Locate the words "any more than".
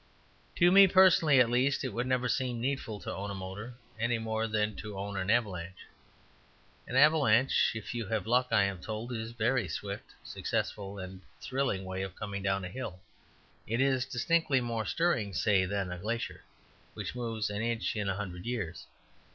3.99-4.75